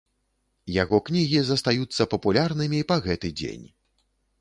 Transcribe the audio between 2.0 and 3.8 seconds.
папулярнымі па гэты дзень.